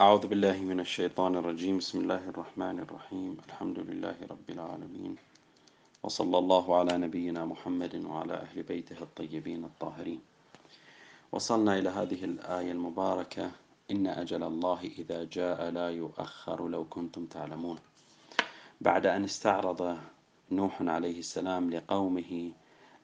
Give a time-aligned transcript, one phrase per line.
[0.00, 1.78] أعوذ بالله من الشيطان الرجيم.
[1.78, 3.36] بسم الله الرحمن الرحيم.
[3.46, 5.16] الحمد لله رب العالمين.
[6.02, 10.20] وصلى الله على نبينا محمد وعلى أهل بيته الطيبين الطاهرين.
[11.32, 13.50] وصلنا إلى هذه الآية المباركة.
[13.90, 17.78] إن أجل الله إذا جاء لا يؤخر لو كنتم تعلمون.
[18.80, 19.98] بعد أن استعرض
[20.50, 22.50] نوح عليه السلام لقومه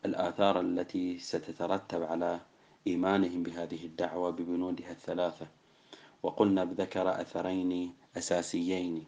[0.04, 2.40] الآثار التي ستترتب على
[2.86, 5.59] إيمانهم بهذه الدعوة ببنودها الثلاثة
[6.22, 9.04] وقلنا بذكر أثرين أساسيين.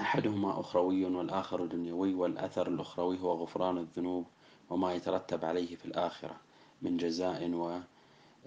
[0.00, 4.26] أحدهما أخروي والآخر دنيوي والأثر الأخروي هو غفران الذنوب
[4.70, 6.36] وما يترتب عليه في الآخرة
[6.82, 7.50] من جزاء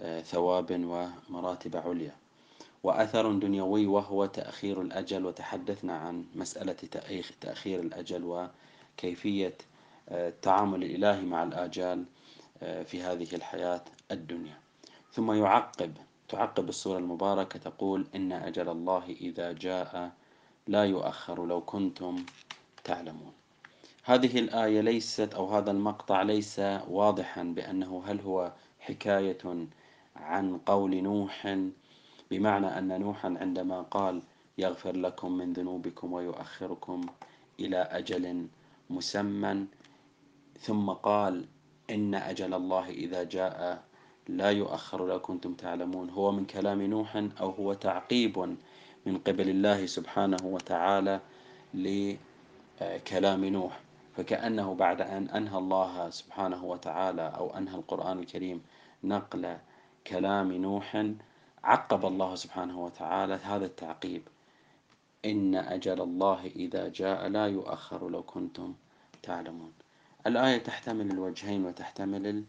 [0.00, 2.16] وثواب ومراتب عليا.
[2.82, 6.76] وأثر دنيوي وهو تأخير الأجل وتحدثنا عن مسألة
[7.40, 8.48] تأخير الأجل
[8.98, 9.58] وكيفية
[10.10, 12.04] التعامل الإلهي مع الآجال
[12.60, 14.58] في هذه الحياة الدنيا.
[15.12, 15.96] ثم يعقب
[16.28, 20.12] تعقب السورة المباركة تقول إن أجل الله إذا جاء
[20.66, 22.16] لا يؤخر لو كنتم
[22.84, 23.32] تعلمون.
[24.04, 26.58] هذه الآية ليست أو هذا المقطع ليس
[26.88, 29.66] واضحا بأنه هل هو حكاية
[30.16, 31.58] عن قول نوح
[32.30, 34.22] بمعنى أن نوحا عندما قال
[34.58, 37.06] يغفر لكم من ذنوبكم ويؤخركم
[37.60, 38.46] إلى أجل
[38.90, 39.66] مسمى
[40.60, 41.46] ثم قال
[41.90, 43.84] إن أجل الله إذا جاء
[44.28, 46.10] لا يؤخر لو كنتم تعلمون.
[46.10, 48.56] هو من كلام نوح أو هو تعقيب
[49.06, 51.20] من قبل الله سبحانه وتعالى
[51.74, 53.80] لكلام نوح.
[54.16, 58.62] فكأنه بعد أن أنهى الله سبحانه وتعالى أو أنهى القرآن الكريم
[59.04, 59.56] نقل
[60.06, 61.06] كلام نوح
[61.64, 64.22] عقب الله سبحانه وتعالى هذا التعقيب.
[65.24, 68.74] إن أجل الله إذا جاء لا يؤخر لو كنتم
[69.22, 69.72] تعلمون.
[70.26, 72.44] الآية تحتمل الوجهين وتحتمل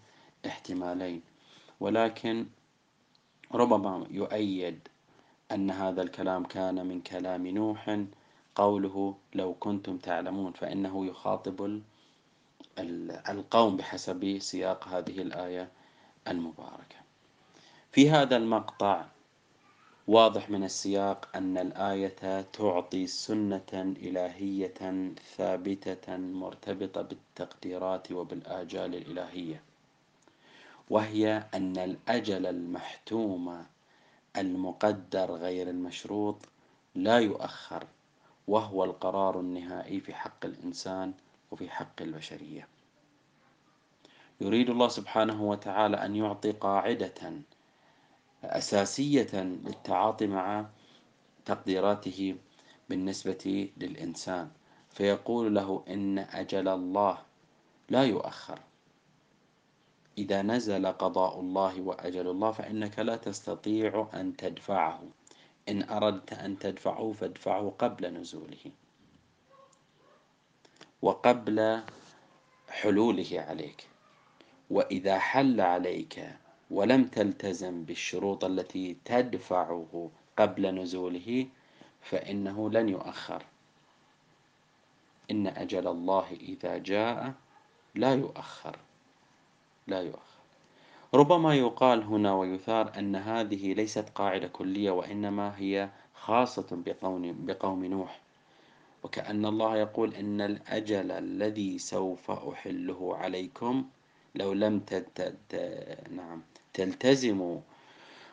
[0.46, 1.22] الاحتمالين.
[1.80, 2.46] ولكن
[3.54, 4.80] ربما يؤيد
[5.52, 8.00] أن هذا الكلام كان من كلام نوح
[8.56, 11.82] قوله لو كنتم تعلمون فإنه يخاطب
[13.30, 15.70] القوم بحسب سياق هذه الآية
[16.28, 16.96] المباركة.
[17.92, 19.06] في هذا المقطع
[20.08, 29.62] واضح من السياق أن الآية تعطي سنة إلهية ثابتة مرتبطة بالتقديرات وبالآجال الإلهية.
[30.90, 33.66] وهي أن الأجل المحتوم
[34.38, 36.38] المقدر غير المشروط
[36.96, 37.88] لا يؤخر
[38.48, 41.14] وهو القرار النهائي في حق الإنسان
[41.52, 42.68] وفي حق البشرية.
[44.42, 47.34] يريد الله سبحانه وتعالى أن يعطي قاعدة
[48.44, 50.66] أساسية للتعاطي مع
[51.46, 52.36] تقديراته
[52.90, 54.50] بالنسبة للإنسان
[54.90, 57.18] فيقول له إن أجل الله
[57.90, 58.60] لا يؤخر.
[60.18, 65.04] إذا نزل قضاء الله وأجل الله فإنك لا تستطيع أن تدفعه.
[65.70, 68.72] إن أردت أن تدفعه فادفعه قبل نزوله.
[71.02, 71.82] وقبل
[72.70, 73.88] حلوله عليك.
[74.70, 76.30] وإذا حل عليك
[76.72, 81.48] ولم تلتزم بالشروط التي تدفعه قبل نزوله
[82.02, 83.44] فإنه لن يؤخر.
[85.32, 87.34] إن أجل الله إذا جاء
[87.96, 88.85] لا يؤخر.
[89.88, 90.36] لا يؤخر
[91.14, 98.20] ربما يقال هنا ويثار أن هذه ليست قاعدة كلية وإنما هي خاصة بقوم, نوح.
[99.04, 103.86] وكأن الله يقول إن الأجل الذي سوف أحله عليكم
[104.36, 104.82] لو لم
[106.10, 106.42] نعم
[106.74, 107.60] تلتزموا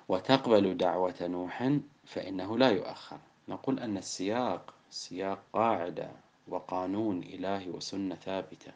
[0.08, 1.70] وتقبلوا دعوة نوح
[2.06, 3.18] فإنه لا يؤخر.
[3.48, 6.10] نقول أن السياق سياق قاعدة
[6.48, 8.72] وقانون إلهي وسنة ثابتة.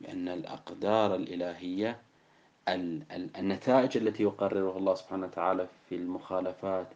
[0.00, 1.98] بأن الأقدار الإلهية
[3.38, 6.86] النتائج التي يقررها الله سبحانه وتعالى في المخالفات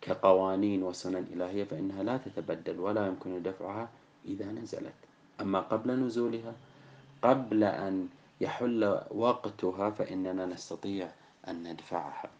[0.00, 3.88] كقوانين وسنن إلهية فإنها لا تتبدل ولا يمكن دفعها
[4.24, 4.94] إذا نزلت.
[5.40, 6.52] أما قبل نزولها
[7.22, 8.08] قبل أن
[8.40, 11.08] يحل وقتها فإننا نستطيع
[11.48, 12.30] أن ندفعها.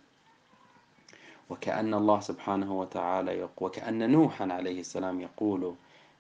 [1.51, 5.75] وكأن الله سبحانه وتعالى وكأن نوحا عليه السلام يقول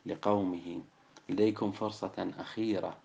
[0.06, 0.80] لقومه
[1.28, 2.96] لديكم فرصة أخيرة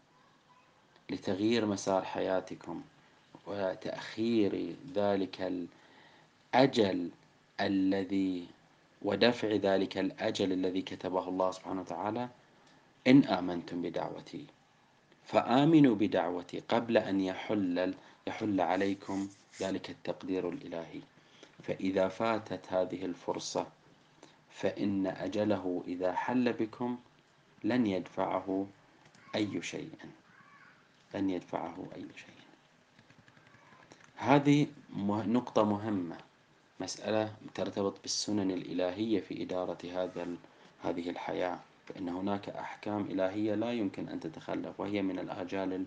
[1.12, 2.81] لتغيير مسار حياتكم
[3.48, 5.68] وتأخير ذلك
[6.56, 7.10] الأجل
[7.62, 8.48] الذي
[9.02, 12.30] ودفع ذلك الأجل الذي كتبه الله سبحانه وتعالى
[13.08, 14.46] إن آمنتم بدعوتي
[15.25, 17.94] فآمنوا بدعوتي قبل أن يحل
[18.28, 19.30] يحل عليكم
[19.62, 21.02] ذلك التقدير الإلهي.
[21.63, 23.68] فإذا فاتت هذه الفرصة
[24.50, 26.98] فإن أجله إذا حل بكم
[27.63, 28.68] لن يدفعه
[29.36, 29.90] أي شيء.
[31.16, 32.42] لن يدفعه أي شيء.
[34.16, 34.68] هذه
[35.28, 36.18] نقطة مهمة
[36.80, 40.28] مسألة ترتبط بالسنن الإلهية في إدارة هذا
[40.84, 41.60] هذه الحياة.
[41.88, 45.86] فإن هناك أحكام إلهية لا يمكن أن تتخلف وهي من الآجال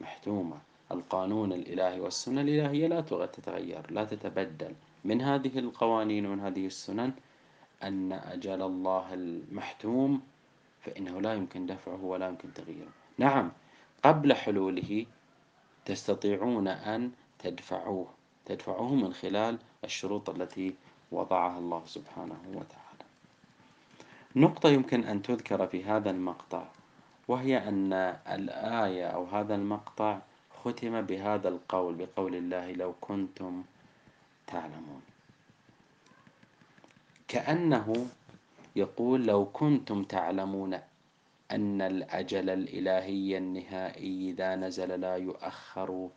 [0.00, 0.58] المحتومة.
[0.92, 4.74] القانون الإلهي والسنة الإلهية لا تتغير لا تتبدل.
[5.04, 7.12] من هذه القوانين ومن هذه السنن
[7.82, 10.20] أن أجل الله المحتوم
[10.80, 12.92] فإنه لا يمكن دفعه ولا يمكن تغييره.
[13.18, 13.52] نعم.
[14.02, 15.06] قبل حلوله
[15.84, 18.06] تستطيعون أن تدفعوه
[18.46, 20.74] تدفعوه من خلال الشروط التي
[21.12, 23.04] وضعها الله سبحانه وتعالى.
[24.36, 26.64] نقطة يمكن أن تذكر في هذا المقطع
[27.28, 27.92] وهي أن
[28.28, 30.18] الآية أو هذا المقطع
[30.64, 33.62] ختم بهذا القول بقول الله لو كنتم
[34.46, 35.02] تعلمون.
[37.28, 38.06] كأنه
[38.76, 40.78] يقول لو كنتم تعلمون
[41.52, 46.08] أن الأجل الإلهي النهائي إذا نزل لا يؤخر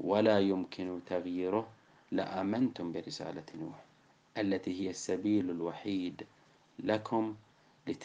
[0.00, 1.68] ولا يمكن تغييره
[2.12, 3.84] لآمنتم برسالة نوح
[4.38, 6.26] التي هي السبيل الوحيد
[6.78, 7.36] لكم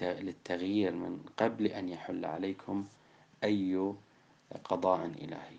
[0.02, 2.86] للتغيير من قبل أن يحل عليكم
[3.44, 3.94] أي
[4.64, 5.58] قضاء إلهي.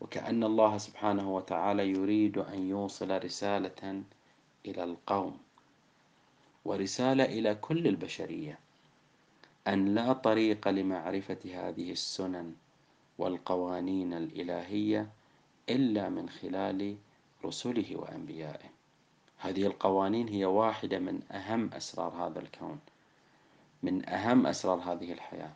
[0.00, 4.02] وكأن الله سبحانه وتعالى يريد أن يوصل رسالة
[4.66, 5.38] إلى القوم
[6.64, 8.58] ورسالة إلى كل البشرية.
[9.68, 12.54] أن لا طريق لمعرفة هذه السنن
[13.18, 15.08] والقوانين الإلهية
[15.68, 16.96] إلا من خلال
[17.44, 18.70] رسله وأنبيائه
[19.38, 22.78] هذه القوانين هي واحدة من أهم أسرار هذا الكون
[23.82, 25.52] من أهم أسرار هذه الحياة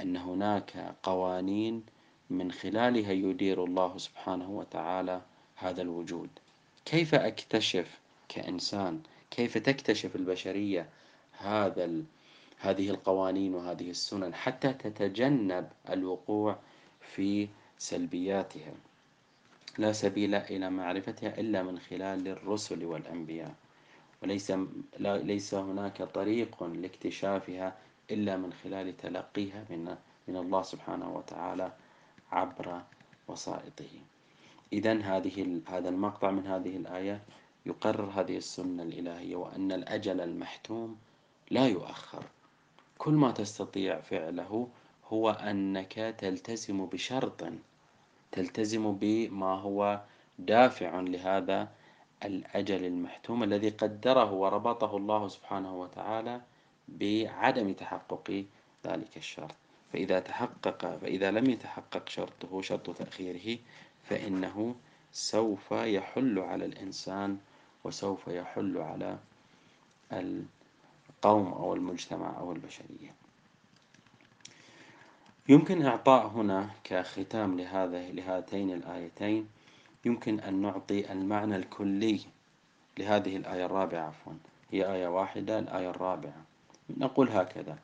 [0.00, 1.84] أن هناك قوانين
[2.30, 5.20] من خلالها يدير الله سبحانه وتعالى
[5.56, 6.30] هذا الوجود
[6.84, 7.98] كيف أكتشف
[8.28, 9.00] كإنسان
[9.30, 10.88] كيف تكتشف البشرية
[11.32, 12.02] هذا.
[12.60, 16.58] هذه القوانين وهذه السنن حتى تتجنب الوقوع
[17.00, 17.48] في
[17.78, 18.72] سلبياتها.
[19.78, 23.54] لا سبيل إلى معرفتها إلا من خلال الرسل والأنبياء.
[24.22, 24.52] وليس
[24.98, 27.76] ليس هناك طريق لاكتشافها
[28.10, 29.96] إلا من خلال تلقيها من
[30.28, 31.72] من الله سبحانه وتعالى
[32.32, 32.82] عبر
[33.28, 33.92] وسائطه.
[34.72, 37.20] إذا هذه هذا المقطع من هذه الآية
[37.66, 40.98] يقرر هذه السنة الإلهية وأن الأجل المحتوم
[41.50, 42.24] لا يؤخر.
[43.00, 44.68] كل ما تستطيع فعله
[45.08, 47.44] هو أنك تلتزم بشرط
[48.32, 50.00] تلتزم بما هو
[50.38, 51.68] دافع لهذا
[52.24, 56.40] الأجل المحتوم الذي قدره وربطه الله سبحانه وتعالى
[56.88, 58.44] بعدم تحقق
[58.86, 59.54] ذلك الشرط.
[59.92, 63.58] فإذا تحقق فإذا لم يتحقق شرطه شرط تأخيره
[64.04, 64.74] فإنه
[65.12, 67.38] سوف يحل على الإنسان
[67.84, 69.18] وسوف يحل على
[71.20, 73.14] القوم أو المجتمع أو البشرية.
[75.48, 79.48] يمكن إعطاء هنا كختام لهذا لهاتين الآيتين.
[80.04, 82.20] يمكن أن نعطي المعنى الكلي
[82.98, 84.32] لهذه الآية الرابعة عفوا.
[84.70, 86.42] هي آية واحدة الآية الرابعة.
[86.90, 87.78] نقول هكذا.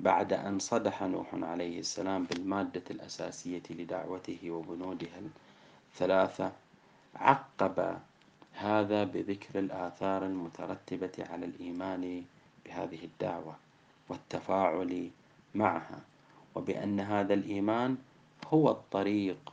[0.00, 5.20] بعد أن صدح نوح عليه السلام بالمادة الأساسية لدعوته وبنودها
[5.92, 6.52] الثلاثة
[7.16, 7.98] عقب
[8.52, 12.24] هذا بذكر الآثار المترتبة على الإيمان
[12.70, 13.56] بهذه الدعوة
[14.08, 15.10] والتفاعل
[15.54, 16.00] معها
[16.54, 17.96] وبأن هذا الإيمان
[18.48, 19.52] هو الطريق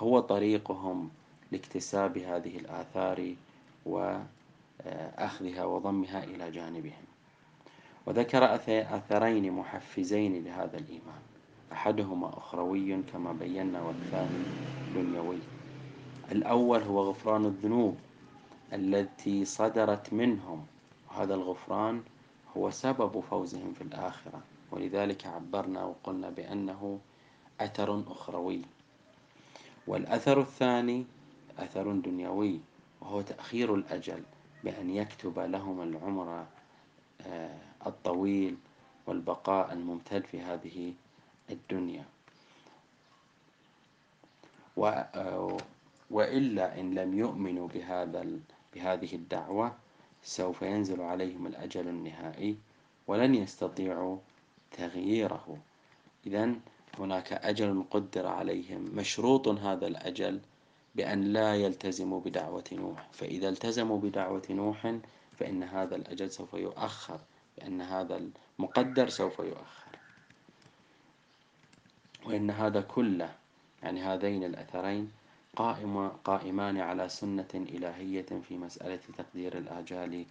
[0.00, 1.10] هو طريقهم
[1.52, 3.34] لاكتساب هذه الآثار
[3.86, 7.04] وأخذها وضمها إلى جانبهم.
[8.06, 11.22] وذكر أثرين محفزين لهذا الإيمان.
[11.72, 14.44] أحدهما أخروي كما بينا والثاني
[14.94, 15.38] دنيوي.
[16.32, 17.96] الأول هو غفران الذنوب
[18.72, 20.66] التي صدرت منهم
[21.12, 22.02] وهذا الغفران
[22.56, 24.40] هو سبب فوزهم في الآخرة.
[24.70, 26.98] ولذلك عبرنا وقلنا بأنه
[27.60, 28.62] أثر أخروي.
[29.86, 31.06] والأثر الثاني
[31.58, 32.60] أثر دنيوي
[33.00, 34.22] وهو تأخير الأجل
[34.64, 36.46] بأن يكتب لهم العمر
[37.20, 38.56] آه، الطويل
[39.06, 40.94] والبقاء الممتد في هذه
[41.50, 42.04] الدنيا.
[44.78, 45.56] آه،
[46.10, 48.26] وإلا إن لم يؤمنوا بهذا
[48.74, 49.81] بهذه الدعوة
[50.22, 52.56] سوف ينزل عليهم الأجل النهائي
[53.06, 54.18] ولن يستطيعوا
[54.70, 55.58] تغييره.
[56.26, 56.54] إذا
[56.98, 58.90] هناك أجل قدر عليهم.
[58.94, 60.40] مشروط هذا الأجل
[60.94, 63.08] بأن لا يلتزموا بدعوة نوح.
[63.12, 64.96] فإذا التزموا بدعوة نوح
[65.38, 67.20] فإن هذا الأجل سوف يؤخر.
[67.58, 68.20] بأن هذا
[68.58, 69.82] المقدر سوف يؤخر.
[72.26, 73.34] وإن هذا كله
[73.82, 75.12] يعني هذين الأثرين
[75.56, 80.24] قائم قائمان على سنة إلهية في مسألة تقدير الآجال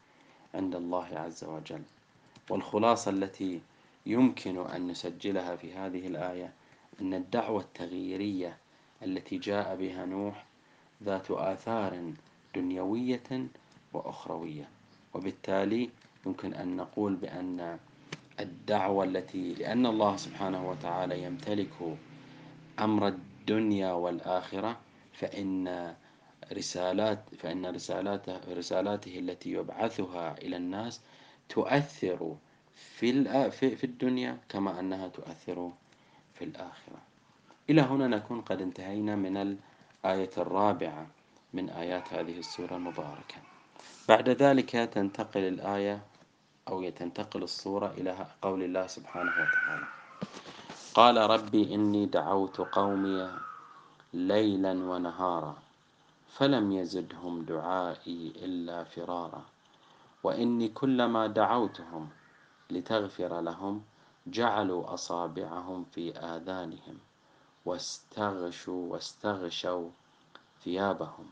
[0.54, 1.82] عند الله عز وجل.
[2.50, 3.62] والخلاصة التي
[4.06, 6.54] يمكن أن نسجلها في هذه الآية
[7.02, 8.58] أن الدعوة التغييرية
[9.04, 10.46] التي جاء بها نوح
[11.04, 12.14] ذات آثار
[12.56, 13.48] دنيوية
[13.94, 14.70] وأخروية.
[15.14, 15.90] وبالتالي
[16.26, 17.80] يمكن أن نقول بأن
[18.40, 21.98] الدعوة التي لأن الله سبحانه وتعالى يمتلك
[22.80, 24.78] أمر الدنيا والآخرة
[25.14, 25.96] فإن
[26.54, 31.02] رسالات فإن رسالاته رسالاته التي يبعثها إلى الناس
[31.50, 32.36] تؤثر
[32.76, 35.72] في في الدنيا كما أنها تؤثر
[36.34, 37.02] في الآخرة.
[37.70, 41.08] إلى هنا نكون قد انتهينا من الآية الرابعة
[41.54, 43.36] من آيات هذه السورة المباركة.
[44.10, 46.02] بعد ذلك تنتقل الآية
[46.68, 49.88] أو تنتقل الصورة إلى قول الله سبحانه وتعالى.
[50.94, 53.30] قال ربي إني دعوت قومي
[54.14, 55.56] ليلا ونهارا
[56.28, 59.46] فلم يزدهم دعائي إلا فرارا.
[60.24, 62.10] وإني كلما دعوتهم
[62.70, 63.84] لتغفر لهم
[64.28, 66.98] جعلوا أصابعهم في آذانهم
[67.66, 69.90] واستغشوا واستغشوا
[70.64, 71.26] ثيابهم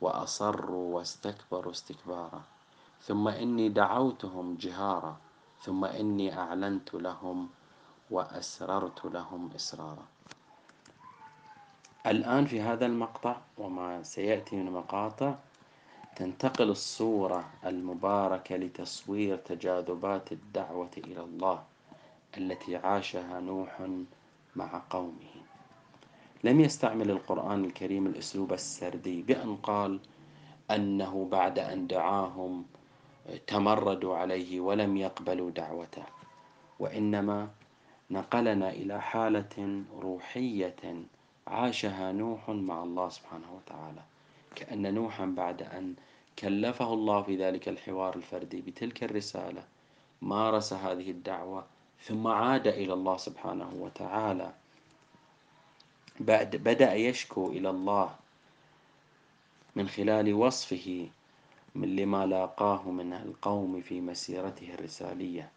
[0.00, 2.42] وأصروا واستكبروا استكبارا.
[3.02, 5.16] ثم إني دعوتهم جهارا
[5.62, 7.48] ثم إني أعلنت لهم
[8.10, 10.06] وأسررت لهم إسرارا.
[12.06, 15.34] الآن في هذا المقطع وما سيأتي من مقاطع
[16.16, 21.62] تنتقل الصورة المباركة لتصوير تجاذبات الدعوة إلى الله
[22.38, 23.88] التي عاشها نوح
[24.56, 25.32] مع قومه.
[26.44, 30.00] لم يستعمل القرآن الكريم الأسلوب السردي بأن قال
[30.70, 32.64] أنه بعد أن دعاهم
[33.46, 36.04] تمردوا عليه ولم يقبلوا دعوته
[36.78, 37.48] وإنما
[38.10, 40.76] نقلنا إلى حالة روحية
[41.46, 44.02] عاشها نوح مع الله سبحانه وتعالى.
[44.54, 45.94] كأن نوحا بعد أن
[46.38, 49.64] كلفه الله في ذلك الحوار الفردي بتلك الرسالة
[50.22, 51.64] مارس هذه الدعوة
[52.04, 54.52] ثم عاد إلى الله سبحانه وتعالى.
[56.20, 58.14] بعد بدأ يشكو إلى الله
[59.76, 61.08] من خلال وصفه
[61.74, 65.50] من لما لاقاه من القوم في مسيرته الرسالية.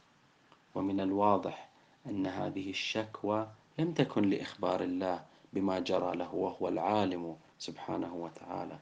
[0.75, 1.69] ومن الواضح
[2.07, 3.47] أن هذه الشكوى
[3.79, 5.23] لم تكن لإخبار الله
[5.55, 8.77] بما جرى له وهو العالم سبحانه وتعالى.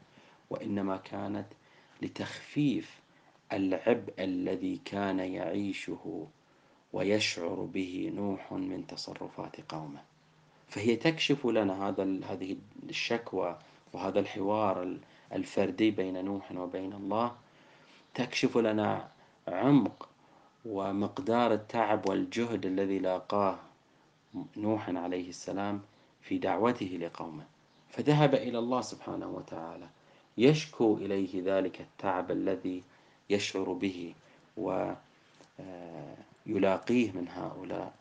[0.49, 1.47] وإنما كانت
[2.01, 2.99] لتخفيف
[3.53, 6.27] العبء الذي كان يعيشه
[6.93, 10.01] ويشعر به نوح من تصرفات قومه.
[10.67, 12.57] فهي تكشف لنا هذا هذه
[12.89, 13.59] الشكوى
[13.93, 14.97] وهذا الحوار
[15.33, 17.35] الفردي بين نوح وبين الله.
[18.13, 19.07] تكشف لنا
[19.47, 20.09] عمق
[20.65, 23.59] ومقدار التعب والجهد الذي لاقاه
[24.57, 25.81] نوح عليه السلام.
[26.23, 27.43] في دعوته لقومه.
[27.89, 29.87] فذهب إلى الله سبحانه وتعالى.
[30.37, 32.83] يشكو إليه ذلك التعب الذي
[33.29, 34.13] يشعر به
[36.47, 37.93] ويلاقيه من هؤلاء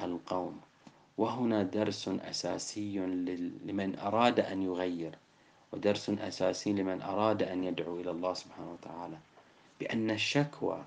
[0.00, 0.60] القوم.
[1.18, 2.98] وهنا درس أساسي
[3.64, 5.14] لمن أراد أن يغير
[5.72, 9.16] ودرس أساسي لمن أراد أن يدعو إلى الله سبحانه وتعالى.
[9.80, 10.84] بأن الشكوى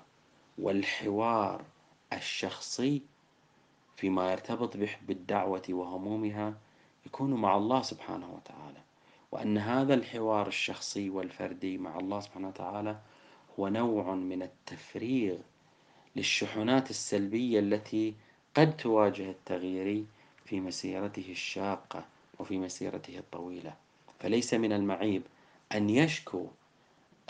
[0.58, 1.62] والحوار
[2.12, 3.02] الشخصي
[3.96, 4.76] فيما يرتبط
[5.08, 6.54] بالدعوة وهمومها
[7.06, 8.80] يكون مع الله سبحانه وتعالى.
[9.32, 12.96] وأن هذا الحوار الشخصي والفردي مع الله سبحانه وتعالى
[13.58, 15.36] هو نوع من التفريغ
[16.16, 18.14] للشحنات السلبية التي
[18.56, 20.04] قد تواجه التغيير
[20.44, 22.04] في مسيرته الشاقة
[22.38, 23.74] وفي مسيرته الطويلة.
[24.20, 25.22] فليس من المعيب
[25.74, 26.46] أن يشكو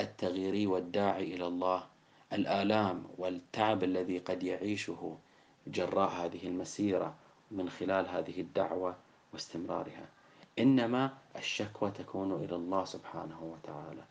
[0.00, 1.86] التغييري والداعي إلى الله
[2.32, 5.18] الآلام والتعب الذي قد يعيشه
[5.66, 7.14] جراء هذه المسيرة
[7.50, 8.96] من خلال هذه الدعوة
[9.32, 10.08] واستمرارها.
[10.58, 14.02] إنما الشكوى تكون إلى الله سبحانه وتعالى.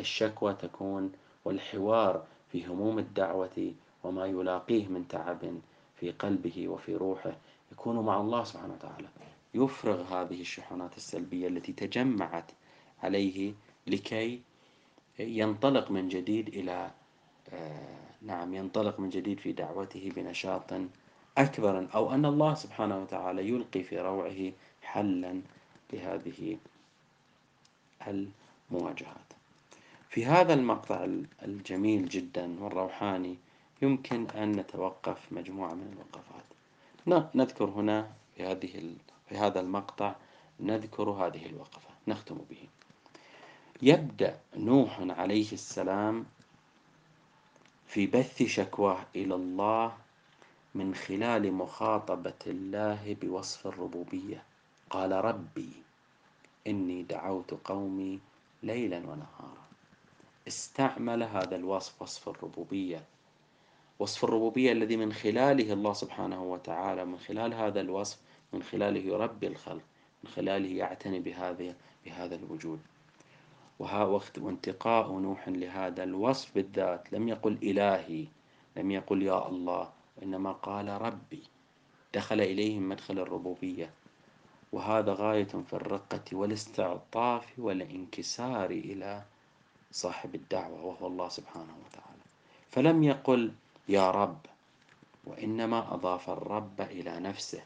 [0.00, 1.12] الشكوى تكون
[1.44, 3.72] والحوار في هموم الدعوة
[4.04, 5.60] وما يلاقيه من تعب
[5.96, 7.36] في قلبه وفي روحه
[7.72, 9.08] يكون مع الله سبحانه وتعالى.
[9.54, 12.50] يفرغ هذه الشحنات السلبية التي تجمعت
[13.02, 13.54] عليه
[13.86, 14.42] لكي
[15.18, 16.90] ينطلق من جديد إلى
[17.52, 20.72] آه، نعم ينطلق من جديد في دعوته بنشاط
[21.38, 25.42] أكبر أو أن الله سبحانه وتعالى يلقي في روعه حلا
[25.92, 26.58] لهذه
[28.06, 29.28] المواجهات.
[30.08, 31.08] في هذا المقطع
[31.42, 33.36] الجميل جدا والروحاني
[33.82, 36.44] يمكن أن نتوقف مجموعة من الوقفات
[37.34, 38.94] نذكر هنا في هذه
[39.28, 40.14] في هذا المقطع
[40.60, 42.68] نذكر هذه الوقفة نختم به.
[43.82, 46.26] يبدأ نوح عليه السلام
[47.88, 49.96] في بث شكواه إلى الله
[50.74, 54.42] من خلال مخاطبة الله بوصف الربوبية.
[54.90, 55.72] قال ربي
[56.66, 58.20] إني دعوت قومي
[58.62, 59.68] ليلا ونهارا.
[60.48, 63.04] استعمل هذا الوصف وصف الربوبية.
[63.98, 68.18] وصف الربوبية الذي من خلاله الله سبحانه وتعالى من خلال هذا الوصف
[68.52, 69.84] من خلاله يربي الخلق
[70.24, 72.80] من خلاله يعتني بهذا بهذا الوجود.
[74.38, 77.12] وانتقاء نوح لهذا الوصف بالذات.
[77.12, 78.26] لم يقل إلهي
[78.76, 81.42] لم يقل يا الله وإنما قال ربي.
[82.14, 83.90] دخل إليهم مدخل الربوبية.
[84.72, 89.22] وهذا غاية في الرقة والاستعطاف والانكسار إلى
[89.92, 92.22] صاحب الدعوة وهو الله سبحانه وتعالى.
[92.70, 93.52] فلم يقل
[93.88, 94.38] يا رب
[95.24, 97.62] وإنما أضاف الرب إلى نفسه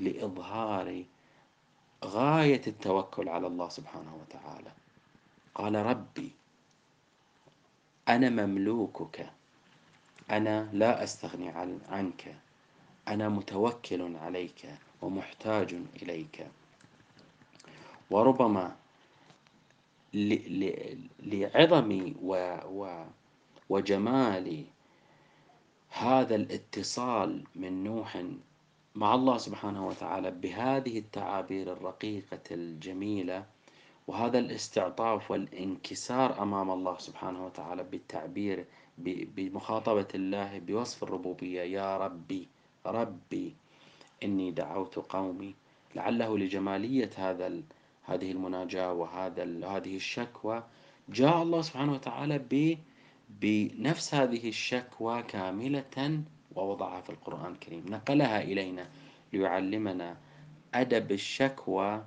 [0.00, 1.04] لإظهار
[2.04, 4.70] غاية التوكل على الله سبحانه وتعالى.
[5.56, 6.30] قال ربي
[8.08, 9.30] أنا مملوكك
[10.30, 11.48] أنا لا أستغني
[11.88, 12.36] عنك
[13.08, 14.68] أنا متوكل عليك
[15.02, 16.46] ومحتاج إليك.
[18.10, 18.76] وربما
[21.20, 22.12] لعظم
[23.68, 24.64] وجمال
[25.88, 28.24] هذا الاتصال من نوح
[28.94, 33.46] مع الله سبحانه وتعالى بهذه التعابير الرقيقة الجميلة
[34.06, 38.64] وهذا الاستعطاف والانكسار أمام الله سبحانه وتعالى بالتعبير
[39.36, 41.62] بمخاطبة الله بوصف الربوبية.
[41.62, 42.48] يا ربي
[42.86, 43.54] ربي
[44.22, 45.54] إني دعوت قومي.
[45.94, 47.62] لعله لجمالية هذا
[48.02, 50.62] هذه المناجاة وهذا هذه الشكوى.
[51.08, 52.38] جاء الله سبحانه وتعالى
[53.30, 56.22] بنفس هذه الشكوى كاملة
[56.54, 57.84] ووضعها في القرآن الكريم.
[57.88, 58.88] نقلها إلينا
[59.32, 60.16] ليعلمنا
[60.74, 62.04] أدب الشكوى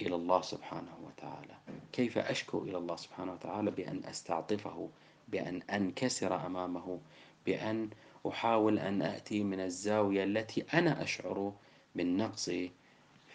[0.00, 1.54] إلى الله سبحانه وتعالى.
[1.92, 4.88] كيف أشكو إلى الله سبحانه وتعالى بأن أستعطفه
[5.28, 6.98] بأن أنكسر أمامه
[7.46, 7.90] بأن
[8.28, 11.52] أحاول أن أأتي من الزاوية التي أنا أشعر
[11.94, 12.50] بالنقص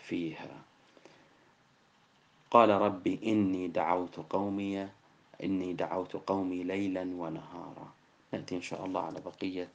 [0.03, 0.61] فيها.
[2.51, 4.87] قال ربي إني دعوت قومي
[5.43, 7.93] إني دعوت قومي ليلا ونهارا.
[8.33, 9.69] نأتي إن شاء الله على بقية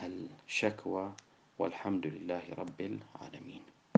[0.00, 1.12] الشكوى
[1.58, 3.73] والحمد لله رب العالمين.